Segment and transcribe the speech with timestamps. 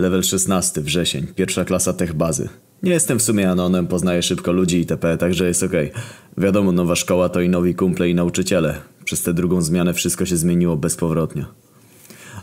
[0.00, 2.48] Level 16, wrzesień, pierwsza klasa tech bazy.
[2.82, 5.90] Nie jestem w sumie anonem, poznaję szybko ludzi itp., także jest okej.
[6.38, 8.74] Wiadomo, nowa szkoła to i nowi kumple i nauczyciele.
[9.04, 11.44] Przez tę drugą zmianę wszystko się zmieniło bezpowrotnie.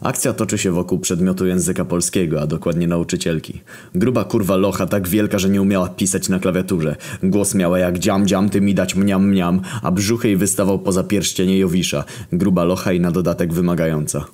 [0.02, 3.62] Akcja toczy się wokół przedmiotu języka polskiego, a dokładnie nauczycielki.
[3.96, 6.96] Gruba kurwa locha tak wielka, że nie umiała pisać na klawiaturze.
[7.24, 11.04] Głos miała jak dziam dziam, ty mi dać mniam mniam, a brzuch jej wystawał poza
[11.04, 12.04] pierścienie Jowisza.
[12.32, 14.26] Gruba locha i na dodatek wymagająca.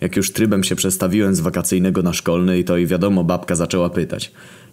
[0.00, 4.32] Jak już trybem się przestawiłem z wakacyjnego na szkolny, to i wiadomo, babka zaczęła pytać.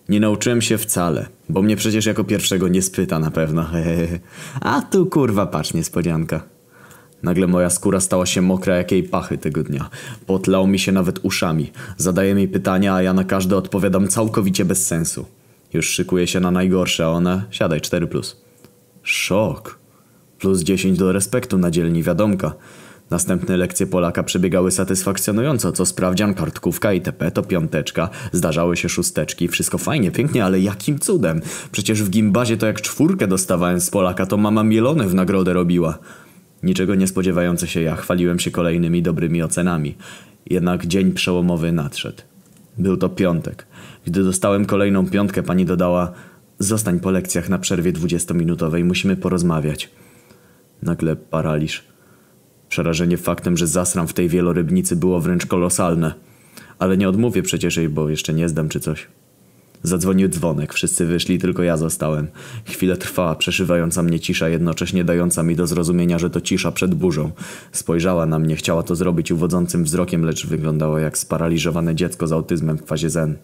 [0.10, 3.64] Nie nauczyłem się wcale, bo mnie przecież jako pierwszego nie spyta na pewno.
[3.64, 4.20] Hehehe.
[4.62, 6.44] A tu kurwa patrz niespodzianka.
[7.24, 9.90] Nagle moja skóra stała się mokra jak jej pachy tego dnia.
[10.26, 11.72] Potlał mi się nawet uszami.
[11.98, 15.26] Zadaje mi pytania, a ja na każde odpowiadam całkowicie bez sensu.
[15.74, 18.08] Już szykuję się na najgorsze, a ona siadaj 4+.
[18.08, 18.42] Plus.
[19.04, 19.80] Szok.
[20.40, 22.56] Plus 10 do respektu na dzielni wiadomka.
[23.10, 27.32] Następne lekcje Polaka przebiegały satysfakcjonująco, co sprawdzian, kartkówka itp.
[27.32, 31.42] to piąteczka, zdarzały się szósteczki, wszystko fajnie, pięknie, ale jakim cudem?
[31.72, 35.98] Przecież w gimbazie to jak czwórkę dostawałem z Polaka, to mama mielone w nagrodę robiła.
[36.64, 39.96] Niczego nie spodziewający się ja chwaliłem się kolejnymi dobrymi ocenami.
[40.50, 42.22] Jednak dzień przełomowy nadszedł.
[42.78, 43.68] Był to piątek.
[44.06, 46.12] Gdy dostałem kolejną piątkę, pani dodała
[46.60, 49.90] Zostań po lekcjach na przerwie dwudziestominutowej, musimy porozmawiać.
[50.82, 51.84] Nagle paraliż.
[52.76, 56.14] Przerażenie faktem, że zasram w tej wielorybnicy było wręcz kolosalne.
[56.80, 59.08] Ale nie odmówię przecież jej, bo jeszcze nie zdam czy coś.
[59.84, 62.28] Zadzwonił dzwonek, wszyscy wyszli, tylko ja zostałem.
[62.66, 67.32] Chwilę trwała przeszywająca mnie cisza, jednocześnie dająca mi do zrozumienia, że to cisza przed burzą.
[67.72, 72.78] Spojrzała na mnie, chciała to zrobić uwodzącym wzrokiem, lecz wyglądała jak sparaliżowane dziecko z autyzmem
[72.78, 73.38] w fazie zen.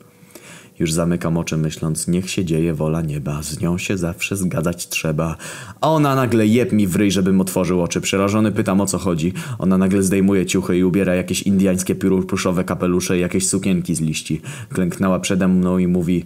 [0.82, 5.38] Już zamykam oczy myśląc, niech się dzieje wola nieba, z nią się zawsze zgadzać trzeba.
[5.82, 8.02] A ona nagle jeb mi w ryj, żebym otworzył oczy.
[8.02, 9.34] Przerażony pytam o co chodzi.
[9.60, 14.42] Ona nagle zdejmuje ciuchy i ubiera jakieś indyjskie pióropuszowe kapelusze i jakieś sukienki z liści.
[14.70, 16.26] Klęknęła przede mną i mówi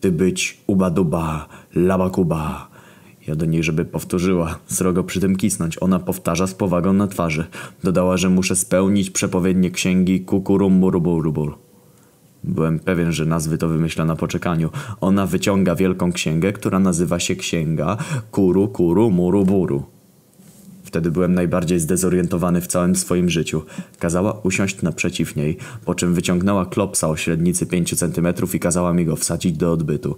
[0.00, 2.68] Ty być ubaduba, labakuba.
[3.26, 5.82] Ja do niej, żeby powtórzyła, srogo przy tym kisnąć.
[5.82, 7.44] Ona powtarza z powagą na twarzy.
[7.84, 11.65] Dodała, że muszę spełnić przepowiednie księgi kukurumburuburu.
[12.46, 14.70] Byłem pewien, że nazwy to wymyśla na poczekaniu.
[15.00, 17.96] Ona wyciąga wielką księgę, która nazywa się Księga
[18.30, 19.82] Kuru Kuru Muru Buru.
[20.84, 23.62] Wtedy byłem najbardziej zdezorientowany w całym swoim życiu.
[23.98, 29.04] Kazała usiąść naprzeciw niej, po czym wyciągnęła klopsa o średnicy 5 centymetrów i kazała mi
[29.04, 30.16] go wsadzić do odbytu.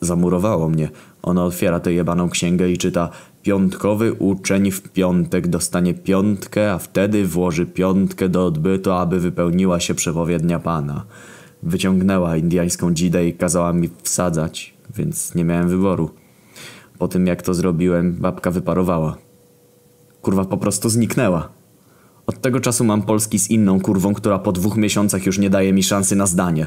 [0.00, 0.90] Zamurowało mnie.
[1.22, 3.10] Ona otwiera tę jebaną księgę i czyta
[3.42, 9.94] Piątkowy uczeń w piątek dostanie piątkę, a wtedy włoży piątkę do odbytu, aby wypełniła się
[9.94, 11.04] przepowiednia Pana.
[11.62, 16.10] Wyciągnęła indyjską dzidę i kazała mi wsadzać, więc nie miałem wyboru.
[16.98, 19.16] Po tym jak to zrobiłem, babka wyparowała.
[20.22, 21.48] Kurwa po prostu zniknęła.
[22.26, 25.72] Od tego czasu mam polski z inną kurwą, która po dwóch miesiącach już nie daje
[25.72, 26.66] mi szansy na zdanie.